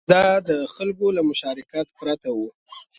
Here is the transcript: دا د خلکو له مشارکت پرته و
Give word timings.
دا 0.11 0.25
د 0.47 0.49
خلکو 0.75 1.05
له 1.17 1.21
مشارکت 1.29 1.87
پرته 1.97 2.29
و 2.33 2.39